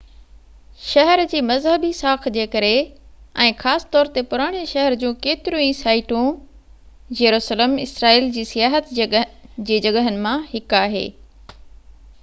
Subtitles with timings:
[0.83, 2.71] شهر جي مذهبي ساک جي ڪري
[3.49, 6.33] ۽ خاص طور تي پراڻي شهر جون ڪيتريون ئي سائيٽون
[7.21, 11.07] جيروسلم اسرائيل جي سياحت جي جڳهين مان هڪ آهي